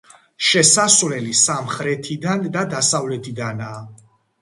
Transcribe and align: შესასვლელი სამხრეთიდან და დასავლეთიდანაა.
შესასვლელი 0.45 1.37
სამხრეთიდან 1.43 2.51
და 2.59 2.67
დასავლეთიდანაა. 2.75 3.89